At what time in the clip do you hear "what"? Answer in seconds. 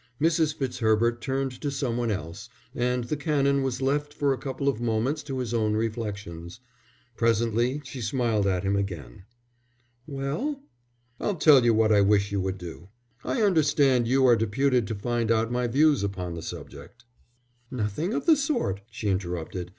11.75-11.91